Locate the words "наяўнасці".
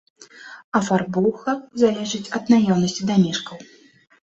2.55-3.01